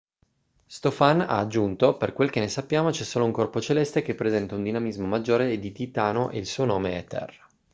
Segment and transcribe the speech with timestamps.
[0.65, 4.55] stofan ha aggiunto per quel che ne sappiamo c'è solo un corpo celeste che presenta
[4.55, 7.47] un dinamismo maggiore di titano e il suo nome è terra